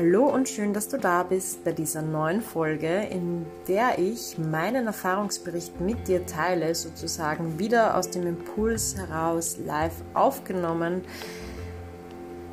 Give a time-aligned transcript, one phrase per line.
[0.00, 4.86] Hallo und schön, dass du da bist bei dieser neuen Folge, in der ich meinen
[4.86, 11.02] Erfahrungsbericht mit dir teile, sozusagen wieder aus dem Impuls heraus live aufgenommen,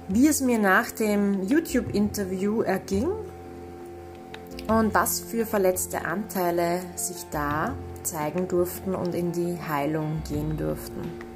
[0.10, 3.07] wie es mir nach dem YouTube-Interview erging
[4.68, 11.26] und was für verletzte Anteile sich da zeigen durften und in die Heilung gehen durften.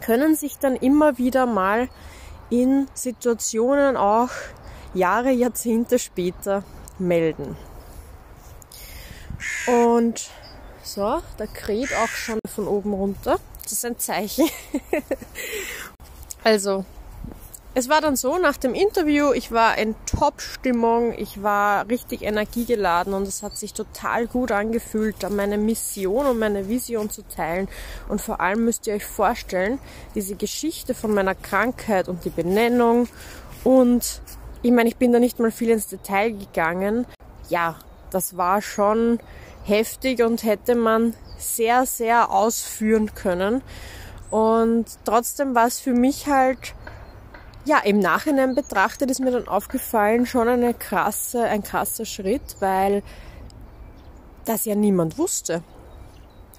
[0.00, 1.88] können sich dann immer wieder mal
[2.50, 4.30] in Situationen auch
[4.94, 6.62] Jahre, Jahrzehnte später
[6.98, 7.56] melden.
[9.66, 10.30] Und
[10.82, 13.38] so, da kräht auch schon von oben runter.
[13.62, 14.48] Das ist ein Zeichen.
[16.44, 16.84] also,
[17.78, 23.12] es war dann so, nach dem Interview, ich war in Top-Stimmung, ich war richtig energiegeladen
[23.12, 27.68] und es hat sich total gut angefühlt, da meine Mission und meine Vision zu teilen.
[28.08, 29.78] Und vor allem müsst ihr euch vorstellen,
[30.14, 33.08] diese Geschichte von meiner Krankheit und die Benennung
[33.62, 34.22] und
[34.62, 37.04] ich meine, ich bin da nicht mal viel ins Detail gegangen.
[37.50, 37.76] Ja,
[38.10, 39.20] das war schon
[39.64, 43.60] heftig und hätte man sehr, sehr ausführen können.
[44.30, 46.74] Und trotzdem war es für mich halt
[47.66, 53.02] ja, im Nachhinein betrachtet ist mir dann aufgefallen, schon eine krasse, ein krasser Schritt, weil
[54.44, 55.62] das ja niemand wusste.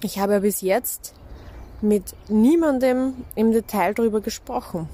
[0.02, 1.14] Ich habe ja bis jetzt
[1.80, 4.88] mit niemandem im Detail darüber gesprochen,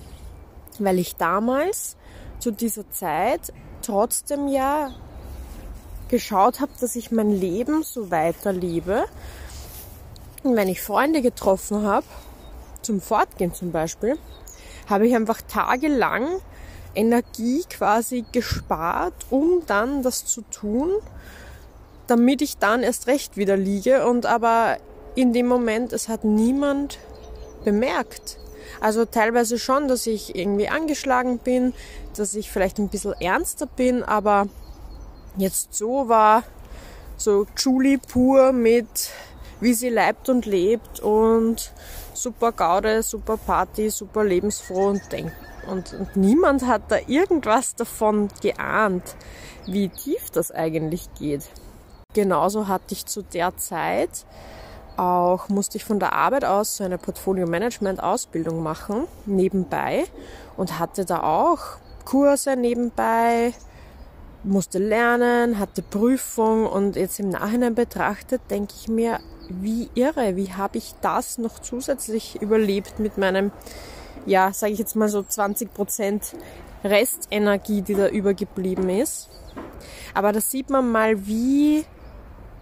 [0.78, 1.96] weil ich damals
[2.38, 3.52] zu dieser Zeit
[3.82, 4.90] trotzdem ja
[6.08, 9.06] geschaut habe, dass ich mein Leben so weiterlebe.
[10.44, 12.06] Und wenn ich Freunde getroffen habe,
[12.82, 14.16] zum Fortgehen zum Beispiel,
[14.88, 16.40] habe ich einfach tagelang
[16.94, 20.90] Energie quasi gespart, um dann das zu tun,
[22.06, 24.76] damit ich dann erst recht wieder liege und aber
[25.14, 26.98] in dem Moment, es hat niemand
[27.64, 28.38] bemerkt.
[28.80, 31.72] Also teilweise schon, dass ich irgendwie angeschlagen bin,
[32.16, 34.48] dass ich vielleicht ein bisschen ernster bin, aber
[35.36, 36.42] jetzt so war
[37.16, 39.10] so Julie pur mit
[39.60, 41.72] wie sie leibt und lebt und
[42.14, 45.32] super Gaude, super Party, super lebensfroh und denkt.
[45.68, 49.16] Und, und niemand hat da irgendwas davon geahnt,
[49.66, 51.48] wie tief das eigentlich geht.
[52.12, 54.26] Genauso hatte ich zu der Zeit
[54.96, 60.04] auch, musste ich von der Arbeit aus so eine Portfolio-Management-Ausbildung machen, nebenbei,
[60.56, 61.58] und hatte da auch
[62.04, 63.52] Kurse nebenbei,
[64.44, 70.52] musste lernen, hatte Prüfung und jetzt im Nachhinein betrachtet, denke ich mir, wie irre, wie
[70.52, 73.52] habe ich das noch zusätzlich überlebt mit meinem,
[74.26, 76.34] ja, sage ich jetzt mal so 20%
[76.84, 79.30] Restenergie, die da übergeblieben ist.
[80.12, 81.84] Aber da sieht man mal, wie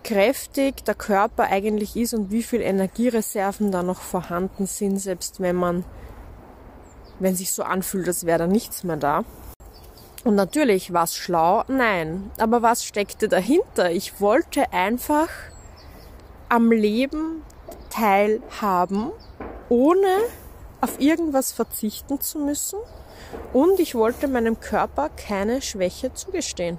[0.05, 5.57] kräftig der Körper eigentlich ist und wie viel Energiereserven da noch vorhanden sind, selbst wenn
[5.57, 5.85] man,
[7.21, 9.25] wenn sich so anfühlt, als wäre da nichts mehr da.
[10.25, 12.31] Und natürlich war es schlau, nein.
[12.39, 13.91] Aber was steckte dahinter?
[13.91, 15.29] Ich wollte einfach
[16.49, 17.43] am Leben
[17.91, 19.11] teilhaben,
[19.69, 20.19] ohne
[20.81, 22.79] auf irgendwas verzichten zu müssen.
[23.53, 26.79] Und ich wollte meinem Körper keine Schwäche zugestehen.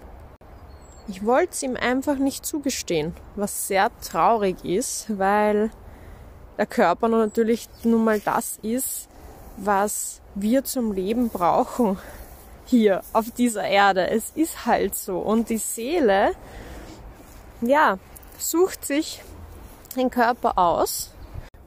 [1.10, 5.70] Ich wollte es ihm einfach nicht zugestehen, was sehr traurig ist, weil
[6.58, 9.10] der Körper natürlich nun mal das ist,
[9.58, 11.98] was wir zum Leben brauchen
[12.66, 14.10] hier auf dieser Erde.
[14.10, 15.20] Es ist halt so.
[15.20, 16.32] Und die Seele,
[17.62, 17.98] ja,
[18.38, 19.22] sucht sich
[19.96, 21.12] den Körper aus.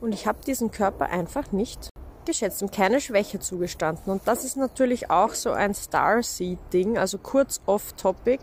[0.00, 1.90] Und ich habe diesen Körper einfach nicht
[2.26, 4.12] geschätzt und keine Schwäche zugestanden.
[4.12, 8.40] Und das ist natürlich auch so ein Starseed-Ding, also kurz off-topic.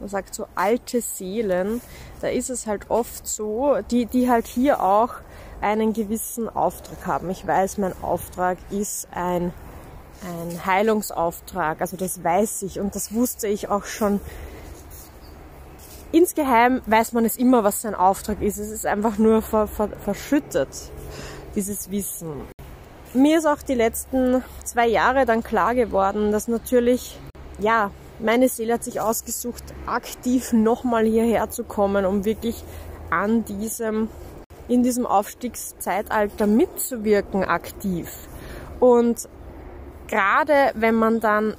[0.00, 1.80] Man sagt so alte Seelen,
[2.20, 5.14] da ist es halt oft so, die, die halt hier auch
[5.60, 7.30] einen gewissen Auftrag haben.
[7.30, 9.52] Ich weiß, mein Auftrag ist ein,
[10.22, 14.20] ein Heilungsauftrag, also das weiß ich und das wusste ich auch schon.
[16.12, 18.58] Insgeheim weiß man es immer, was sein Auftrag ist.
[18.58, 20.68] Es ist einfach nur ver, ver, verschüttet,
[21.54, 22.42] dieses Wissen.
[23.12, 27.18] Mir ist auch die letzten zwei Jahre dann klar geworden, dass natürlich,
[27.58, 32.62] ja, meine Seele hat sich ausgesucht, aktiv nochmal hierher zu kommen, um wirklich
[33.10, 34.08] an diesem,
[34.68, 38.10] in diesem Aufstiegszeitalter mitzuwirken aktiv.
[38.80, 39.28] Und
[40.08, 41.54] gerade wenn man dann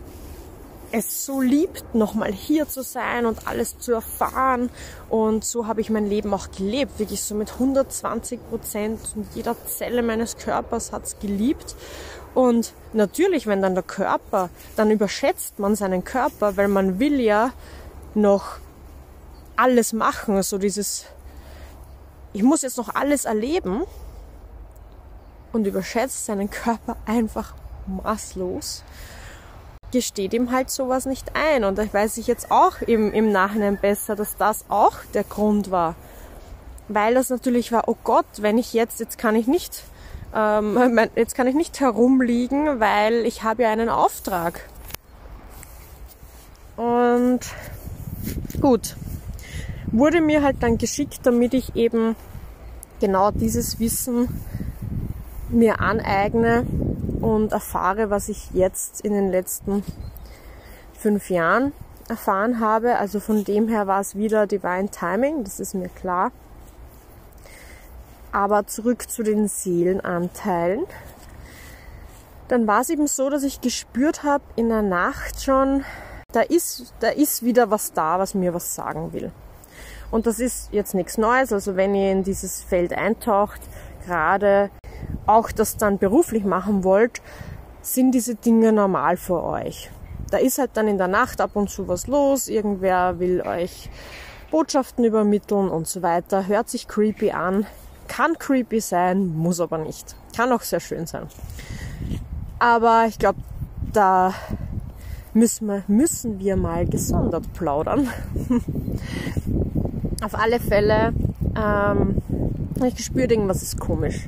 [0.91, 4.69] es so liebt, nochmal hier zu sein und alles zu erfahren.
[5.09, 9.55] Und so habe ich mein Leben auch gelebt, wirklich so mit 120 Prozent und jeder
[9.65, 11.75] Zelle meines Körpers hat es geliebt.
[12.33, 17.51] Und natürlich, wenn dann der Körper, dann überschätzt man seinen Körper, weil man will ja
[18.13, 18.57] noch
[19.55, 21.05] alles machen, so dieses,
[22.33, 23.83] ich muss jetzt noch alles erleben
[25.51, 27.53] und überschätzt seinen Körper einfach
[27.87, 28.83] maßlos,
[29.91, 31.63] gesteht ihm halt sowas nicht ein.
[31.63, 35.71] Und da weiß ich jetzt auch im, im Nachhinein besser, dass das auch der Grund
[35.71, 35.95] war.
[36.87, 39.83] Weil das natürlich war, oh Gott, wenn ich jetzt, jetzt kann ich nicht
[40.35, 44.61] ähm, jetzt kann ich nicht herumliegen, weil ich habe ja einen Auftrag.
[46.75, 47.39] Und
[48.61, 48.95] gut,
[49.87, 52.15] wurde mir halt dann geschickt, damit ich eben
[52.99, 54.27] genau dieses Wissen
[55.49, 56.65] mir aneigne
[57.27, 59.83] und erfahre, was ich jetzt in den letzten
[60.93, 61.73] fünf Jahren
[62.07, 62.97] erfahren habe.
[62.97, 66.31] Also von dem her war es wieder Divine Timing, das ist mir klar.
[68.31, 70.85] Aber zurück zu den Seelenanteilen.
[72.47, 75.83] Dann war es eben so, dass ich gespürt habe in der Nacht schon,
[76.31, 79.33] da ist, da ist wieder was da, was mir was sagen will.
[80.11, 81.51] Und das ist jetzt nichts Neues.
[81.51, 83.59] Also wenn ihr in dieses Feld eintaucht,
[84.05, 84.69] gerade
[85.25, 87.21] auch das dann beruflich machen wollt,
[87.81, 89.89] sind diese Dinge normal für euch.
[90.29, 93.89] Da ist halt dann in der Nacht ab und zu was los, irgendwer will euch
[94.51, 96.47] Botschaften übermitteln und so weiter.
[96.47, 97.65] Hört sich creepy an,
[98.07, 100.15] kann creepy sein, muss aber nicht.
[100.35, 101.27] Kann auch sehr schön sein.
[102.59, 103.39] Aber ich glaube,
[103.93, 104.33] da
[105.33, 108.09] müssen wir, müssen wir mal gesondert plaudern.
[110.23, 111.13] Auf alle Fälle
[111.55, 112.21] ähm,
[112.85, 114.27] ich gespürt, irgendwas ist komisch.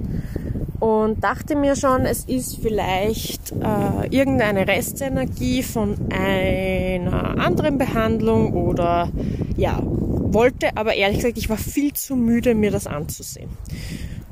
[0.79, 9.11] Und dachte mir schon, es ist vielleicht äh, irgendeine Restenergie von einer anderen Behandlung oder
[9.57, 13.49] ja, wollte, aber ehrlich gesagt, ich war viel zu müde, mir das anzusehen.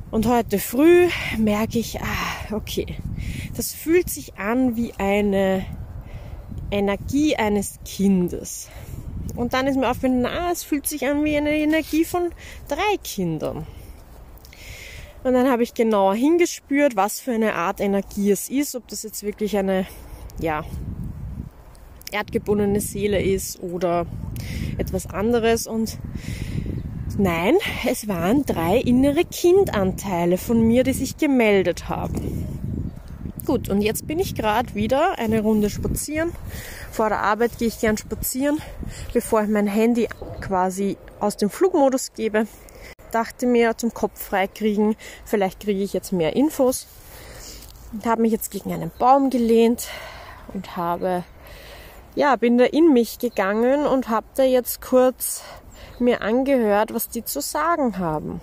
[0.09, 2.85] Und heute früh merke ich, ah, okay,
[3.57, 5.65] das fühlt sich an wie eine
[6.71, 8.69] Energie eines Kindes.
[9.35, 12.29] Und dann ist mir aufgefallen, na, es fühlt sich an wie eine Energie von
[12.67, 13.67] drei Kindern.
[15.23, 19.03] Und dann habe ich genauer hingespürt, was für eine Art Energie es ist, ob das
[19.03, 19.85] jetzt wirklich eine,
[20.39, 20.63] ja,
[22.11, 24.05] erdgebundene Seele ist oder
[24.77, 25.67] etwas anderes.
[25.67, 25.97] Und
[27.17, 27.55] nein,
[27.87, 32.45] es waren drei innere Kindanteile von mir, die sich gemeldet haben.
[33.45, 36.33] Gut, und jetzt bin ich gerade wieder eine Runde spazieren.
[36.91, 38.57] Vor der Arbeit gehe ich gern spazieren,
[39.13, 40.09] bevor ich mein Handy
[40.41, 42.45] quasi aus dem Flugmodus gebe.
[43.11, 44.95] Dachte mir zum Kopf freikriegen,
[45.25, 46.87] vielleicht kriege ich jetzt mehr Infos.
[47.93, 49.87] Und habe mich jetzt gegen einen Baum gelehnt
[50.53, 51.23] und habe
[52.17, 55.43] ja, bin da in mich gegangen und habe da jetzt kurz
[55.99, 58.41] mir angehört, was die zu sagen haben.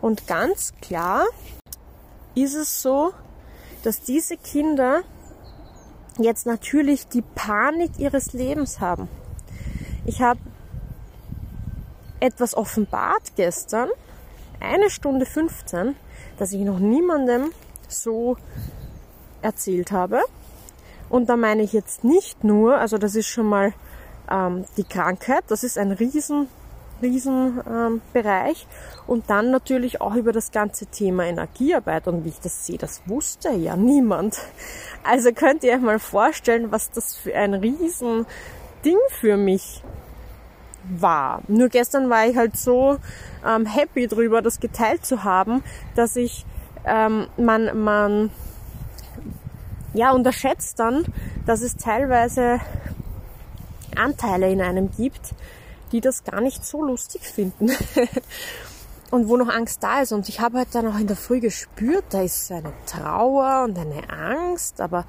[0.00, 1.26] Und ganz klar
[2.34, 3.12] ist es so,
[3.84, 5.02] dass diese Kinder
[6.18, 9.08] jetzt natürlich die Panik ihres Lebens haben.
[10.04, 10.40] Ich habe
[12.18, 13.88] etwas offenbart gestern,
[14.62, 15.94] eine Stunde 15,
[16.38, 17.50] dass ich noch niemandem
[17.88, 18.36] so
[19.42, 20.20] erzählt habe.
[21.08, 23.74] Und da meine ich jetzt nicht nur, also das ist schon mal
[24.30, 26.48] ähm, die Krankheit, das ist ein riesen
[27.02, 28.66] Riesenbereich.
[28.66, 32.08] Ähm, und dann natürlich auch über das ganze Thema Energiearbeit.
[32.08, 34.38] Und wie ich das sehe, das wusste ja niemand.
[35.02, 38.26] Also könnt ihr euch mal vorstellen, was das für ein Riesending
[39.10, 39.82] für mich
[40.84, 41.42] war.
[41.48, 42.98] Nur gestern war ich halt so
[43.46, 45.62] ähm, happy drüber, das geteilt zu haben,
[45.94, 46.44] dass ich
[46.84, 48.30] ähm, man, man
[49.94, 51.04] ja unterschätzt dann,
[51.46, 52.60] dass es teilweise
[53.96, 55.34] Anteile in einem gibt,
[55.92, 57.70] die das gar nicht so lustig finden.
[59.12, 60.12] und wo noch Angst da ist.
[60.12, 63.64] Und ich habe halt dann auch in der Früh gespürt, da ist so eine Trauer
[63.64, 65.04] und eine Angst, aber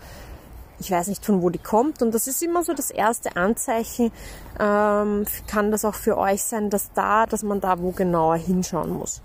[0.80, 2.02] ich weiß nicht von wo die kommt.
[2.02, 4.12] Und das ist immer so das erste Anzeichen,
[4.60, 8.92] ähm, kann das auch für euch sein, dass da, dass man da wo genauer hinschauen
[8.92, 9.22] muss.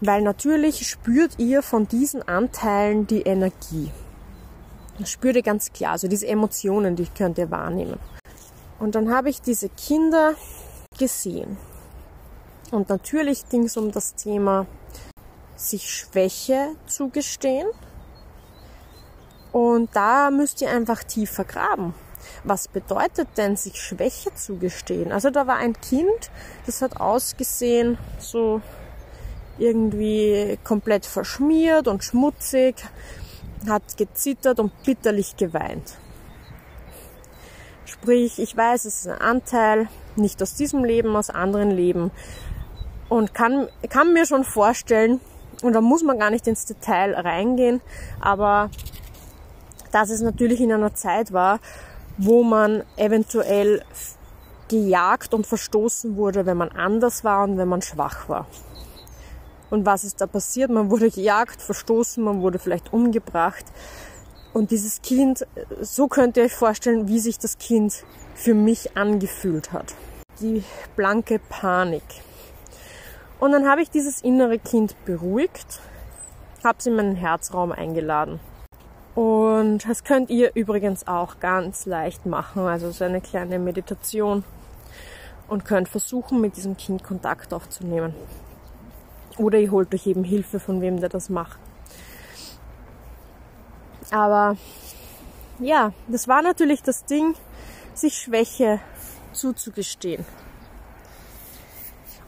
[0.00, 3.90] Weil natürlich spürt ihr von diesen Anteilen die Energie.
[4.98, 7.98] Das spürt ihr ganz klar, also diese Emotionen, die könnt ihr wahrnehmen.
[8.78, 10.34] Und dann habe ich diese Kinder
[10.98, 11.56] gesehen.
[12.70, 14.66] Und natürlich ging es um das Thema,
[15.56, 17.66] sich Schwäche zugestehen.
[19.52, 21.94] Und da müsst ihr einfach tiefer graben.
[22.44, 25.12] Was bedeutet denn, sich Schwäche zugestehen?
[25.12, 26.30] Also da war ein Kind,
[26.66, 28.60] das hat ausgesehen, so
[29.58, 32.76] irgendwie komplett verschmiert und schmutzig,
[33.68, 35.96] hat gezittert und bitterlich geweint.
[37.84, 42.10] Sprich, ich weiß, es ist ein Anteil, nicht aus diesem Leben, aus anderen Leben.
[43.08, 45.20] Und kann, kann mir schon vorstellen,
[45.62, 47.80] und da muss man gar nicht ins Detail reingehen,
[48.20, 48.70] aber
[49.92, 51.60] dass es natürlich in einer Zeit war,
[52.16, 53.82] wo man eventuell
[54.68, 58.46] gejagt und verstoßen wurde, wenn man anders war und wenn man schwach war.
[59.70, 60.70] Und was ist da passiert?
[60.70, 63.64] Man wurde gejagt, verstoßen, man wurde vielleicht umgebracht.
[64.52, 65.46] Und dieses Kind,
[65.80, 68.04] so könnt ihr euch vorstellen, wie sich das Kind
[68.34, 69.94] für mich angefühlt hat.
[70.40, 70.64] Die
[70.96, 72.02] blanke Panik.
[73.40, 75.80] Und dann habe ich dieses innere Kind beruhigt,
[76.64, 78.40] habe es in meinen Herzraum eingeladen.
[79.58, 84.44] Und das könnt ihr übrigens auch ganz leicht machen, also so eine kleine Meditation
[85.48, 88.14] und könnt versuchen, mit diesem Kind Kontakt aufzunehmen.
[89.36, 91.58] Oder ihr holt euch eben Hilfe von wem, der das macht.
[94.12, 94.56] Aber
[95.58, 97.34] ja, das war natürlich das Ding,
[97.94, 98.78] sich Schwäche
[99.32, 100.24] zuzugestehen.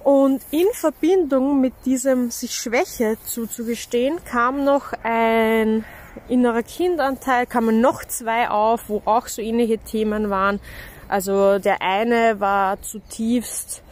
[0.03, 5.85] Und in Verbindung mit diesem sich Schwäche zuzugestehen kam noch ein
[6.29, 10.61] innerer Kindanteil, kamen noch zwei auf, wo auch so ähnliche Themen waren.
[11.09, 13.83] Also der eine war zutiefst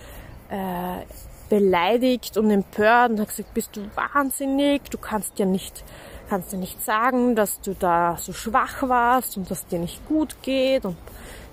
[0.51, 1.05] äh,
[1.49, 5.85] beleidigt und empört und hat gesagt, bist du wahnsinnig, du kannst ja nicht
[6.29, 10.37] kannst dir nicht sagen, dass du da so schwach warst und dass dir nicht gut
[10.43, 10.85] geht.
[10.85, 10.97] Und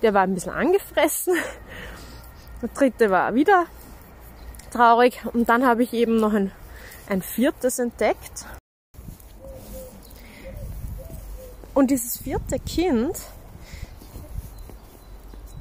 [0.02, 1.34] der war ein bisschen angefressen.
[2.62, 3.66] Der dritte war wieder
[4.70, 5.22] traurig.
[5.32, 6.52] Und dann habe ich eben noch ein,
[7.08, 8.46] ein viertes entdeckt.
[11.76, 13.18] Und dieses vierte Kind,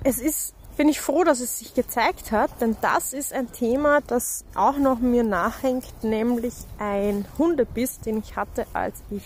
[0.06, 4.00] es ist bin ich froh, dass es sich gezeigt hat, denn das ist ein Thema,
[4.08, 9.24] das auch noch mir nachhängt, nämlich ein Hundebiss, den ich hatte, als ich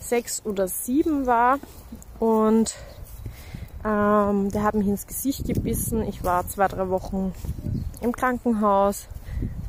[0.00, 1.58] sechs oder sieben war
[2.20, 2.76] und
[3.84, 6.06] ähm, der hat mich ins Gesicht gebissen.
[6.06, 7.34] Ich war zwei, drei Wochen
[8.00, 9.08] im Krankenhaus.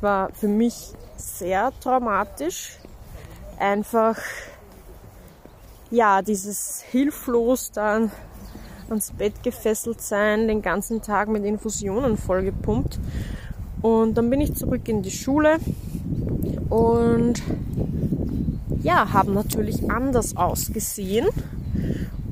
[0.00, 2.78] War für mich sehr traumatisch.
[3.58, 4.16] Einfach,
[5.90, 8.10] ja, dieses hilflos dann
[8.88, 12.98] ans Bett gefesselt sein, den ganzen Tag mit Infusionen vollgepumpt.
[13.82, 15.58] Und dann bin ich zurück in die Schule
[16.70, 17.42] und
[18.82, 21.26] ja, habe natürlich anders ausgesehen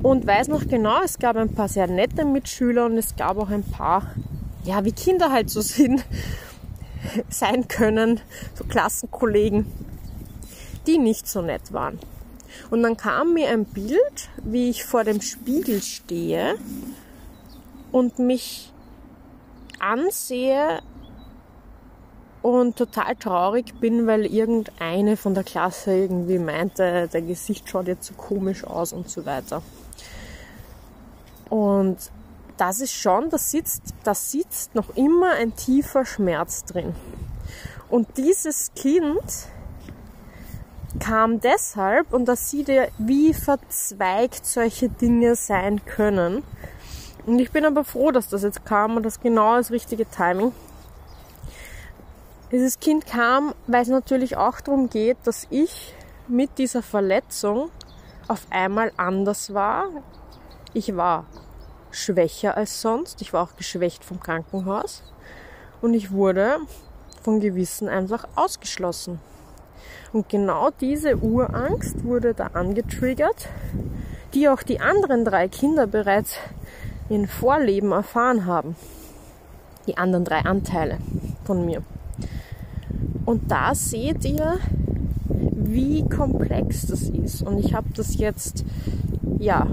[0.01, 3.49] und weiß noch genau, es gab ein paar sehr nette Mitschüler und es gab auch
[3.49, 4.03] ein paar,
[4.63, 6.05] ja, wie Kinder halt so sind,
[7.29, 8.19] sein können,
[8.55, 9.65] so Klassenkollegen,
[10.87, 11.99] die nicht so nett waren.
[12.69, 16.55] Und dann kam mir ein Bild, wie ich vor dem Spiegel stehe
[17.91, 18.71] und mich
[19.79, 20.81] ansehe
[22.41, 28.05] und total traurig bin, weil irgendeine von der Klasse irgendwie meinte, der Gesicht schaut jetzt
[28.05, 29.61] so komisch aus und so weiter.
[31.49, 31.97] Und
[32.57, 36.93] das ist schon, da sitzt, da sitzt noch immer ein tiefer Schmerz drin.
[37.89, 39.21] Und dieses Kind
[40.99, 46.43] kam deshalb, und das sieht ihr, wie verzweigt solche Dinge sein können.
[47.25, 50.51] Und ich bin aber froh, dass das jetzt kam und das genau das richtige Timing.
[52.51, 55.95] Dieses Kind kam, weil es natürlich auch darum geht, dass ich
[56.27, 57.69] mit dieser Verletzung
[58.27, 59.89] auf einmal anders war.
[60.73, 61.25] Ich war
[61.91, 63.21] schwächer als sonst.
[63.21, 65.03] Ich war auch geschwächt vom Krankenhaus.
[65.81, 66.57] und ich wurde
[67.21, 69.19] von Gewissen einfach ausgeschlossen.
[70.13, 73.49] Und genau diese Urangst wurde da angetriggert,
[74.33, 76.37] die auch die anderen drei Kinder bereits
[77.09, 78.75] in Vorleben erfahren haben.
[79.87, 80.97] Die anderen drei Anteile
[81.43, 81.83] von mir.
[83.25, 84.59] Und da seht ihr,
[85.53, 87.41] wie komplex das ist.
[87.41, 88.63] Und ich habe das jetzt,
[89.39, 89.67] ja,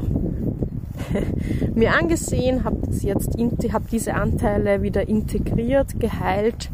[1.74, 3.36] mir angesehen, habe jetzt,
[3.72, 6.70] habe diese Anteile wieder integriert, geheilt,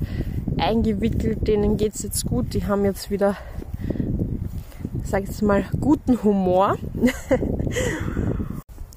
[0.59, 1.47] eingewickelt.
[1.47, 2.55] Denen geht es jetzt gut.
[2.55, 3.37] Die haben jetzt wieder,
[5.05, 6.77] sag ich jetzt mal, guten Humor.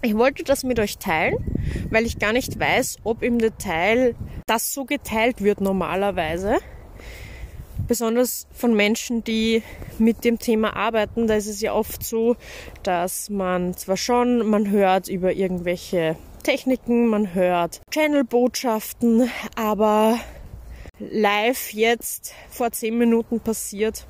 [0.02, 1.38] ich wollte das mit euch teilen,
[1.90, 4.16] weil ich gar nicht weiß, ob im Detail
[4.48, 6.58] das so geteilt wird normalerweise
[7.92, 9.64] besonders von Menschen, die
[10.00, 12.38] mit dem Thema arbeiten, da ist es ja oft so,
[12.84, 20.18] dass man zwar schon, man hört über irgendwelche Techniken, man hört Channel-Botschaften, aber
[21.10, 24.06] live jetzt vor zehn Minuten passiert,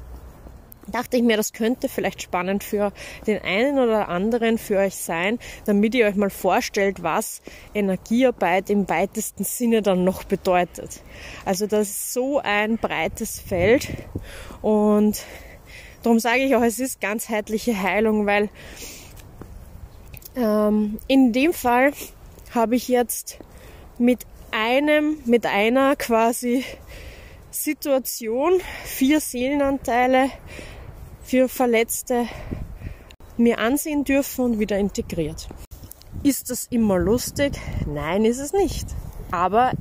[0.87, 2.91] dachte ich mir, das könnte vielleicht spannend für
[3.27, 7.41] den einen oder anderen für euch sein, damit ihr euch mal vorstellt, was
[7.73, 11.01] Energiearbeit im weitesten Sinne dann noch bedeutet.
[11.45, 13.87] Also das ist so ein breites Feld
[14.61, 15.23] und
[16.03, 18.49] darum sage ich auch, es ist ganzheitliche Heilung, weil
[20.35, 21.93] ähm, in dem Fall
[22.53, 23.37] habe ich jetzt
[23.97, 26.63] mit einem, mit einer quasi
[27.51, 28.53] Situation
[28.85, 30.29] vier Seelenanteile
[31.23, 32.27] für Verletzte
[33.37, 35.47] mir ansehen dürfen und wieder integriert.
[36.23, 37.53] Ist das immer lustig?
[37.87, 38.87] Nein, ist es nicht.
[39.31, 39.71] Aber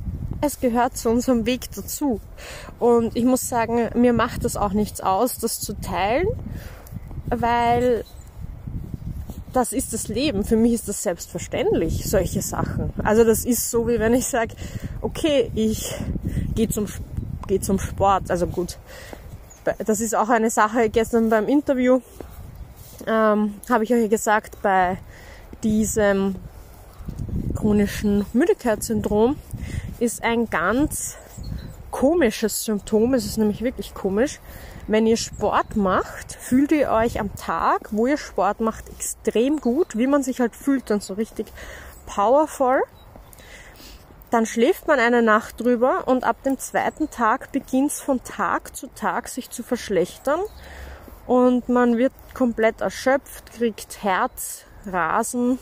[0.41, 2.19] es gehört zu unserem Weg dazu.
[2.79, 6.27] Und ich muss sagen, mir macht das auch nichts aus, das zu teilen,
[7.27, 8.03] weil
[9.53, 10.43] das ist das Leben.
[10.43, 12.93] Für mich ist das selbstverständlich, solche Sachen.
[13.03, 14.55] Also das ist so, wie wenn ich sage,
[15.01, 15.93] okay, ich
[16.55, 16.87] gehe zum,
[17.47, 18.31] geh zum Sport.
[18.31, 18.77] Also gut,
[19.85, 22.01] das ist auch eine Sache gestern beim Interview,
[23.07, 24.97] ähm, habe ich euch gesagt, bei
[25.63, 26.35] diesem
[27.55, 29.35] chronischen Müdigkeitssyndrom
[29.99, 31.17] ist ein ganz
[31.91, 34.39] komisches Symptom, es ist nämlich wirklich komisch.
[34.87, 39.97] Wenn ihr Sport macht, fühlt ihr euch am Tag, wo ihr Sport macht, extrem gut,
[39.97, 41.47] wie man sich halt fühlt, dann so richtig
[42.05, 42.81] powerful.
[44.31, 48.75] Dann schläft man eine Nacht drüber und ab dem zweiten Tag beginnt es von Tag
[48.75, 50.39] zu Tag sich zu verschlechtern
[51.27, 55.59] und man wird komplett erschöpft, kriegt Herzrasen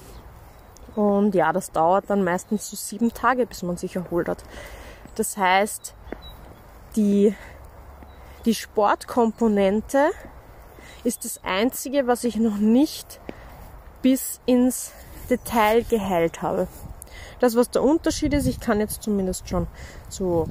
[0.95, 4.43] und ja, das dauert dann meistens so sieben Tage, bis man sich erholt hat.
[5.15, 5.95] Das heißt,
[6.95, 7.35] die,
[8.45, 10.11] die Sportkomponente
[11.03, 13.19] ist das einzige, was ich noch nicht
[14.01, 14.91] bis ins
[15.29, 16.67] Detail geheilt habe.
[17.39, 19.67] Das, was der Unterschied ist, ich kann jetzt zumindest schon
[20.09, 20.47] so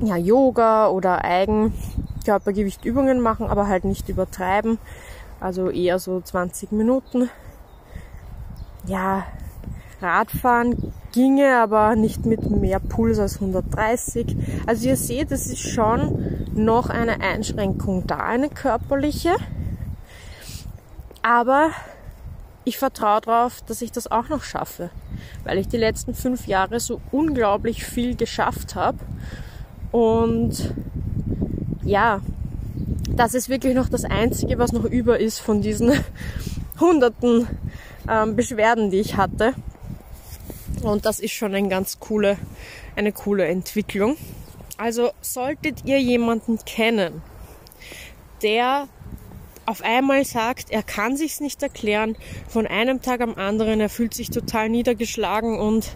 [0.00, 4.78] ja, Yoga oder Eigenkörpergewichtübungen machen, aber halt nicht übertreiben.
[5.40, 7.28] Also eher so 20 Minuten.
[8.86, 9.26] Ja,
[10.00, 14.36] Radfahren ginge, aber nicht mit mehr Puls als 130.
[14.66, 19.34] Also ihr seht, es ist schon noch eine Einschränkung da, eine körperliche.
[21.22, 21.70] Aber
[22.64, 24.90] ich vertraue darauf, dass ich das auch noch schaffe
[25.44, 28.98] weil ich die letzten fünf Jahre so unglaublich viel geschafft habe.
[29.92, 30.74] Und
[31.82, 32.20] ja,
[33.16, 35.92] das ist wirklich noch das Einzige, was noch über ist von diesen
[36.80, 37.48] hunderten
[38.08, 39.52] ähm, Beschwerden, die ich hatte.
[40.82, 42.36] Und das ist schon eine ganz coole,
[42.96, 44.16] eine coole Entwicklung.
[44.76, 47.22] Also solltet ihr jemanden kennen,
[48.42, 48.88] der
[49.66, 52.16] auf einmal sagt, er kann sich's nicht erklären,
[52.48, 55.94] von einem Tag am anderen, er fühlt sich total niedergeschlagen und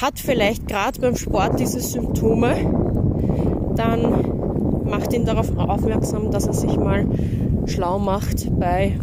[0.00, 2.56] hat vielleicht gerade beim Sport diese Symptome,
[3.76, 7.06] dann macht ihn darauf aufmerksam, dass er sich mal
[7.66, 8.98] schlau macht bei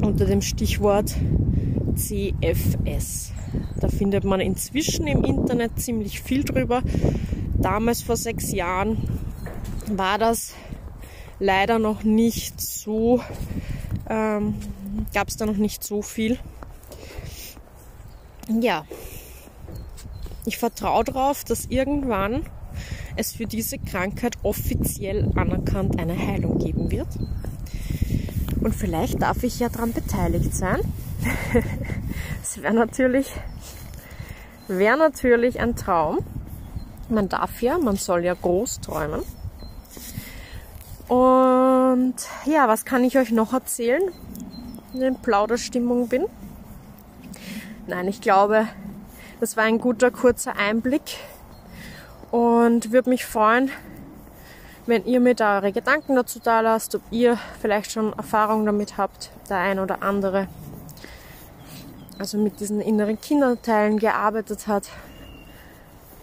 [0.00, 1.14] unter dem Stichwort
[1.94, 3.32] CFS.
[3.80, 6.82] Da findet man inzwischen im Internet ziemlich viel drüber.
[7.58, 8.96] Damals vor sechs Jahren
[9.90, 10.54] war das
[11.38, 13.20] leider noch nicht so,
[14.08, 14.54] ähm,
[15.12, 16.38] gab es da noch nicht so viel.
[18.48, 18.84] Ja,
[20.46, 22.44] ich vertraue darauf, dass irgendwann
[23.16, 27.08] es für diese Krankheit offiziell anerkannt eine Heilung geben wird.
[28.60, 30.80] Und vielleicht darf ich ja daran beteiligt sein.
[32.42, 33.32] Es wäre natürlich,
[34.68, 36.18] wäre natürlich ein Traum.
[37.08, 39.22] Man darf ja, man soll ja groß träumen.
[41.08, 44.02] Und ja, was kann ich euch noch erzählen,
[44.94, 46.26] in Plauderstimmung bin?
[47.86, 48.66] Nein, ich glaube,
[49.40, 51.18] das war ein guter kurzer Einblick.
[52.30, 53.70] Und würde mich freuen,
[54.86, 58.96] wenn ihr mir da eure Gedanken dazu da lasst, ob ihr vielleicht schon Erfahrung damit
[58.96, 60.48] habt, der ein oder andere,
[62.18, 64.88] also mit diesen inneren Kinderteilen gearbeitet hat,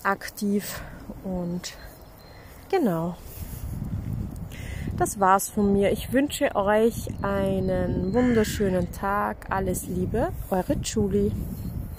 [0.04, 0.82] aktiv
[1.23, 1.73] und
[2.69, 3.15] genau.
[4.97, 5.91] Das war's von mir.
[5.91, 9.47] Ich wünsche euch einen wunderschönen Tag.
[9.49, 11.32] Alles Liebe, eure Julie.